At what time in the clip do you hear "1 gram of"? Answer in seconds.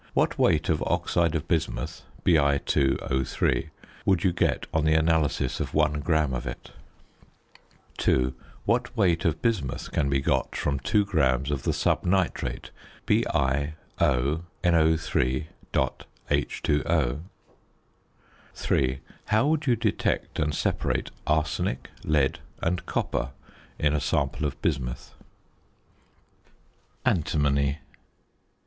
5.75-6.47